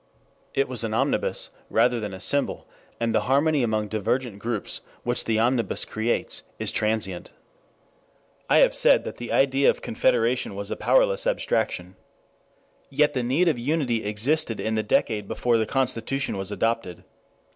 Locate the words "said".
8.73-9.03